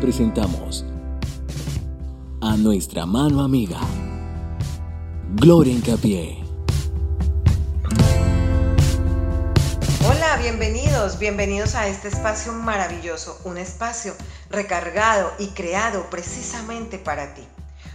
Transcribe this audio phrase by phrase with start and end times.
[0.00, 0.84] presentamos
[2.40, 3.78] a nuestra mano amiga,
[5.34, 6.42] Gloria Incapié.
[10.08, 14.14] Hola, bienvenidos, bienvenidos a este espacio maravilloso, un espacio
[14.48, 17.42] recargado y creado precisamente para ti.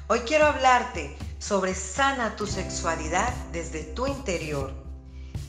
[0.08, 4.72] Hoy quiero hablarte sobre sana tu sexualidad desde tu interior.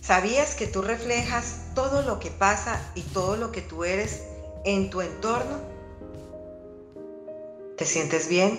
[0.01, 4.23] ¿Sabías que tú reflejas todo lo que pasa y todo lo que tú eres
[4.65, 5.76] en tu entorno?
[7.77, 8.59] ¿Te sientes bien?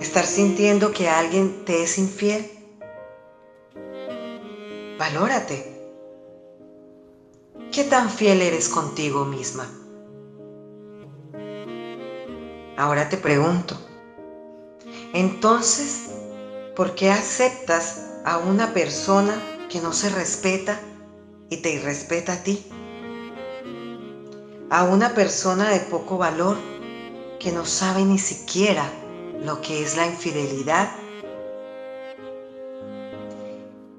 [0.00, 2.44] ¿Estar sintiendo que alguien te es infiel?
[4.98, 5.64] Valórate.
[7.70, 9.70] ¿Qué tan fiel eres contigo misma?
[12.76, 13.76] Ahora te pregunto,
[15.12, 16.02] entonces,
[16.74, 20.80] ¿por qué aceptas a una persona que no se respeta
[21.48, 22.66] y te irrespeta a ti?
[24.70, 26.56] A una persona de poco valor
[27.38, 28.90] que no sabe ni siquiera
[29.44, 30.90] lo que es la infidelidad.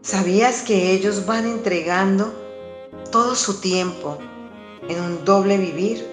[0.02, 2.34] ¿Sabías que ellos van entregando
[3.12, 4.18] todo su tiempo
[4.88, 6.06] en un doble vivir?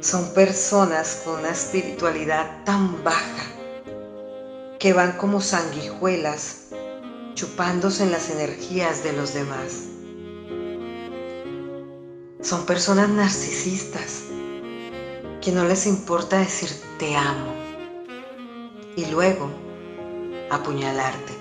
[0.00, 3.44] Son personas con una espiritualidad tan baja
[4.78, 6.66] que van como sanguijuelas
[7.34, 9.88] chupándose en las energías de los demás.
[12.40, 14.25] Son personas narcisistas
[15.46, 17.54] que no les importa decir te amo
[18.96, 19.48] y luego
[20.50, 21.32] apuñalarte.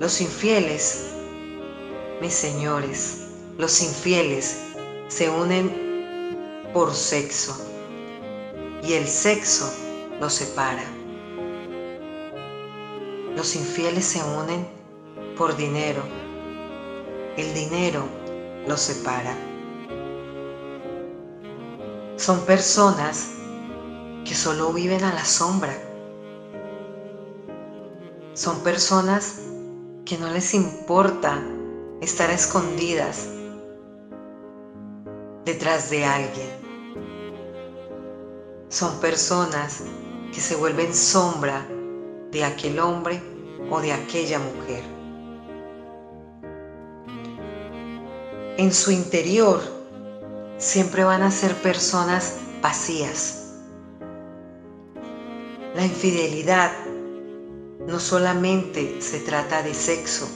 [0.00, 1.12] Los infieles,
[2.20, 3.18] mis señores,
[3.56, 4.64] los infieles
[5.06, 7.56] se unen por sexo
[8.82, 9.72] y el sexo
[10.18, 10.82] los separa.
[13.36, 14.66] Los infieles se unen
[15.36, 16.02] por dinero.
[17.36, 18.02] El dinero
[18.66, 19.49] los separa.
[22.30, 23.28] Son personas
[24.24, 25.76] que solo viven a la sombra.
[28.34, 29.40] Son personas
[30.04, 31.42] que no les importa
[32.00, 33.26] estar escondidas
[35.44, 36.50] detrás de alguien.
[38.68, 39.82] Son personas
[40.32, 41.66] que se vuelven sombra
[42.30, 43.20] de aquel hombre
[43.68, 44.84] o de aquella mujer.
[48.56, 49.79] En su interior
[50.60, 53.54] siempre van a ser personas vacías.
[55.74, 56.70] La infidelidad
[57.86, 60.28] no solamente se trata de sexo,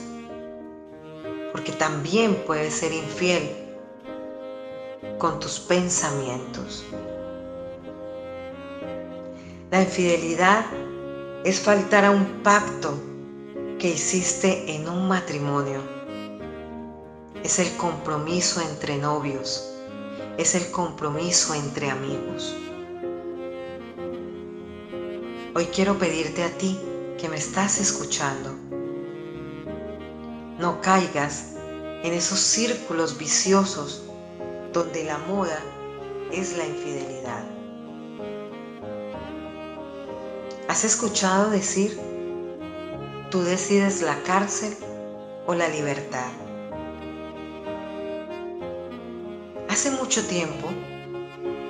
[1.51, 3.55] porque también puedes ser infiel
[5.19, 6.83] con tus pensamientos.
[9.69, 10.65] La infidelidad
[11.43, 12.97] es faltar a un pacto
[13.77, 15.81] que hiciste en un matrimonio.
[17.43, 19.74] Es el compromiso entre novios
[20.37, 22.55] es el compromiso entre amigos.
[25.53, 26.77] Hoy quiero pedirte a ti
[27.17, 28.53] que me estás escuchando,
[30.59, 31.53] no caigas
[32.03, 34.03] en esos círculos viciosos
[34.73, 35.59] donde la moda
[36.31, 37.45] es la infidelidad.
[40.67, 41.97] ¿Has escuchado decir,
[43.31, 44.75] tú decides la cárcel
[45.47, 46.44] o la libertad?
[50.05, 50.67] Mucho tiempo,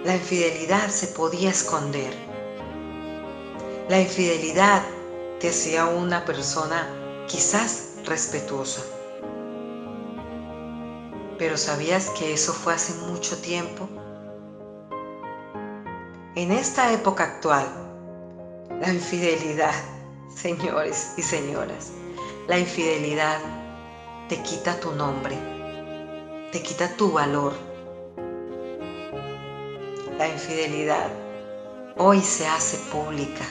[0.03, 2.13] la infidelidad se podía esconder.
[3.87, 4.83] La infidelidad
[5.39, 6.85] te hacía una persona
[7.29, 8.81] quizás respetuosa.
[11.37, 13.87] Pero ¿sabías que eso fue hace mucho tiempo?
[16.35, 17.71] En esta época actual,
[18.81, 19.73] la infidelidad,
[20.35, 21.93] señores y señoras,
[22.49, 23.39] la infidelidad
[24.27, 25.37] te quita tu nombre,
[26.51, 27.74] te quita tu valor
[30.17, 31.09] la infidelidad
[31.97, 33.43] hoy se hace pública.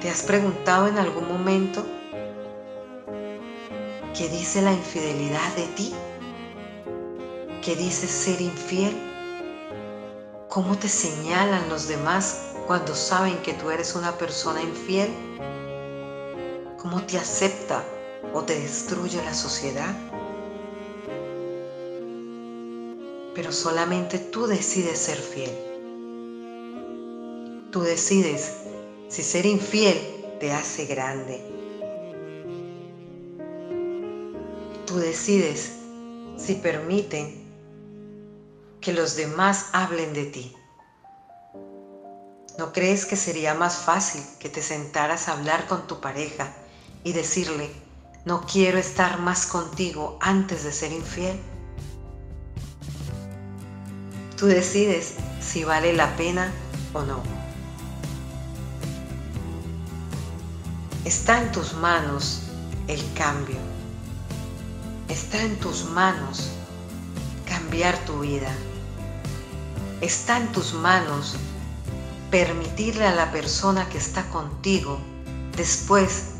[0.00, 1.84] ¿Te has preguntado en algún momento
[4.16, 5.94] qué dice la infidelidad de ti?
[7.62, 8.96] ¿Qué dice ser infiel?
[10.48, 15.10] ¿Cómo te señalan los demás cuando saben que tú eres una persona infiel?
[16.78, 17.84] ¿Cómo te acepta
[18.32, 19.94] o te destruye la sociedad?
[23.38, 25.52] Pero solamente tú decides ser fiel.
[27.70, 28.52] Tú decides
[29.08, 31.40] si ser infiel te hace grande.
[34.86, 35.70] Tú decides
[36.36, 37.30] si permiten
[38.80, 40.52] que los demás hablen de ti.
[42.58, 46.50] ¿No crees que sería más fácil que te sentaras a hablar con tu pareja
[47.04, 47.70] y decirle,
[48.24, 51.38] no quiero estar más contigo antes de ser infiel.
[54.38, 56.52] Tú decides si vale la pena
[56.92, 57.20] o no.
[61.04, 62.42] Está en tus manos
[62.86, 63.56] el cambio.
[65.08, 66.50] Está en tus manos
[67.48, 68.54] cambiar tu vida.
[70.00, 71.34] Está en tus manos
[72.30, 75.00] permitirle a la persona que está contigo
[75.56, 76.34] después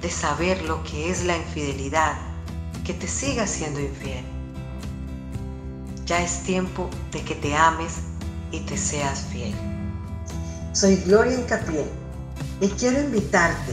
[0.00, 2.16] de saber lo que es la infidelidad,
[2.84, 4.31] que te siga siendo infiel.
[6.06, 7.98] Ya es tiempo de que te ames
[8.50, 9.54] y te seas fiel.
[10.72, 11.86] Soy Gloria Incapié
[12.60, 13.72] y quiero invitarte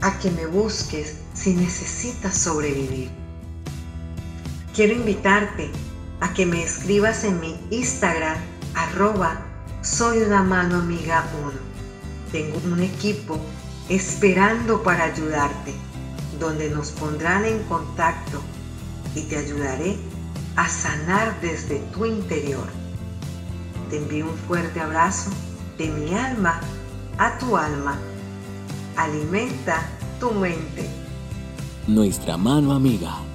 [0.00, 3.10] a que me busques si necesitas sobrevivir.
[4.74, 5.70] Quiero invitarte
[6.20, 8.38] a que me escribas en mi Instagram
[8.74, 9.40] arroba
[9.84, 11.52] soy una mano amiga 1.
[12.32, 13.38] Tengo un equipo
[13.90, 15.74] esperando para ayudarte,
[16.40, 18.40] donde nos pondrán en contacto
[19.14, 19.98] y te ayudaré
[20.56, 22.66] a sanar desde tu interior.
[23.90, 25.30] Te envío un fuerte abrazo
[25.78, 26.60] de mi alma
[27.18, 27.96] a tu alma.
[28.96, 29.82] Alimenta
[30.20, 30.88] tu mente.
[31.86, 33.33] Nuestra mano amiga.